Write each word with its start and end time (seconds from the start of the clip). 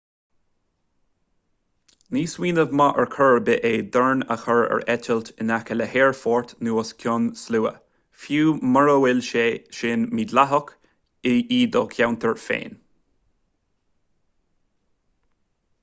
ní 2.15 2.21
smaoineamh 2.29 2.71
maith 2.79 2.95
ar 3.03 3.07
chor 3.15 3.33
ar 3.33 3.43
bith 3.49 3.67
é 3.71 3.73
drón 3.97 4.23
a 4.35 4.37
chur 4.43 4.63
ar 4.77 4.81
eitilt 4.93 5.29
in 5.45 5.53
aice 5.57 5.77
le 5.77 5.87
haerfort 5.91 6.55
nó 6.67 6.73
os 6.83 6.91
cionn 7.03 7.29
slua 7.43 7.75
fiú 8.23 8.55
mura 8.77 8.97
bhfuil 9.05 9.23
sé 9.29 9.45
sin 9.81 10.09
mídhleathach 10.21 10.75
i 11.35 11.63
do 11.77 11.87
cheantar 11.99 12.35
féin 12.47 12.75